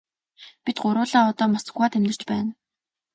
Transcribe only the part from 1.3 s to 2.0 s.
одоо Москвад